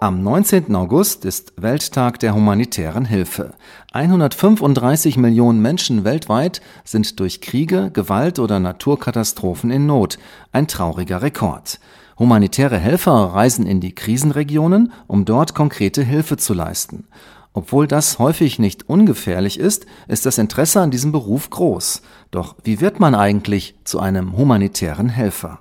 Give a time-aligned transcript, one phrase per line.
[0.00, 0.76] Am 19.
[0.76, 3.54] August ist Welttag der humanitären Hilfe.
[3.92, 10.20] 135 Millionen Menschen weltweit sind durch Kriege, Gewalt oder Naturkatastrophen in Not.
[10.52, 11.80] Ein trauriger Rekord.
[12.16, 17.08] Humanitäre Helfer reisen in die Krisenregionen, um dort konkrete Hilfe zu leisten.
[17.52, 22.02] Obwohl das häufig nicht ungefährlich ist, ist das Interesse an diesem Beruf groß.
[22.30, 25.58] Doch wie wird man eigentlich zu einem humanitären Helfer?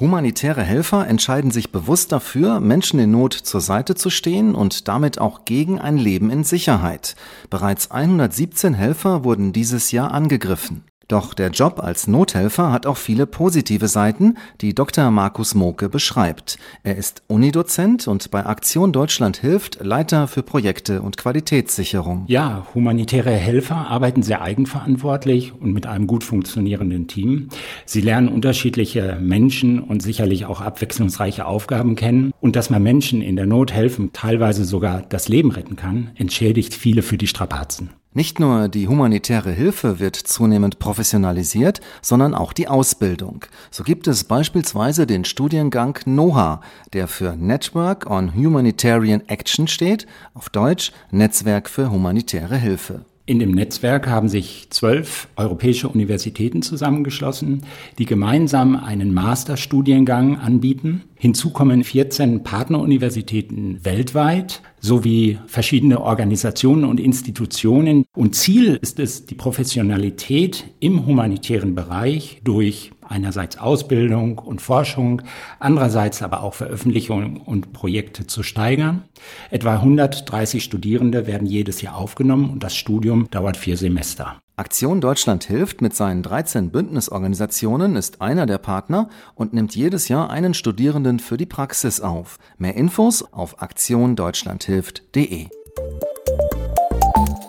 [0.00, 5.20] Humanitäre Helfer entscheiden sich bewusst dafür, Menschen in Not zur Seite zu stehen und damit
[5.20, 7.16] auch gegen ein Leben in Sicherheit.
[7.50, 10.84] Bereits 117 Helfer wurden dieses Jahr angegriffen.
[11.10, 15.10] Doch der Job als Nothelfer hat auch viele positive Seiten, die Dr.
[15.10, 16.56] Markus Moke beschreibt.
[16.84, 22.26] Er ist Unidozent und bei Aktion Deutschland hilft Leiter für Projekte und Qualitätssicherung.
[22.28, 27.48] Ja, humanitäre Helfer arbeiten sehr eigenverantwortlich und mit einem gut funktionierenden Team.
[27.92, 32.32] Sie lernen unterschiedliche Menschen und sicherlich auch abwechslungsreiche Aufgaben kennen.
[32.40, 36.72] Und dass man Menschen in der Not helfen, teilweise sogar das Leben retten kann, entschädigt
[36.72, 37.90] viele für die Strapazen.
[38.14, 43.44] Nicht nur die humanitäre Hilfe wird zunehmend professionalisiert, sondern auch die Ausbildung.
[43.72, 46.60] So gibt es beispielsweise den Studiengang NOHA,
[46.92, 53.04] der für Network on Humanitarian Action steht, auf Deutsch Netzwerk für humanitäre Hilfe.
[53.30, 57.62] In dem Netzwerk haben sich zwölf europäische Universitäten zusammengeschlossen,
[57.96, 61.04] die gemeinsam einen Masterstudiengang anbieten.
[61.22, 68.06] Hinzu kommen 14 Partneruniversitäten weltweit sowie verschiedene Organisationen und Institutionen.
[68.16, 75.20] Und Ziel ist es, die Professionalität im humanitären Bereich durch einerseits Ausbildung und Forschung,
[75.58, 79.02] andererseits aber auch Veröffentlichungen und Projekte zu steigern.
[79.50, 84.40] Etwa 130 Studierende werden jedes Jahr aufgenommen und das Studium dauert vier Semester.
[84.60, 90.28] Aktion Deutschland hilft mit seinen 13 Bündnisorganisationen ist einer der Partner und nimmt jedes Jahr
[90.28, 92.38] einen Studierenden für die Praxis auf.
[92.58, 95.48] Mehr Infos auf aktiondeutschlandhilft.de.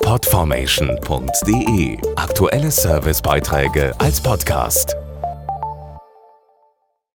[0.01, 4.95] Podformation.de Aktuelle Servicebeiträge als Podcast.